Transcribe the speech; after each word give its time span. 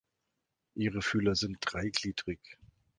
Ihre 0.73 1.03
Fühler 1.03 1.35
sind 1.35 1.57
dreigliedrig. 1.61 2.39